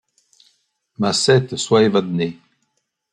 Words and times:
Macette, 0.97 1.57
sois 1.57 1.83
Evadné! 1.83 2.39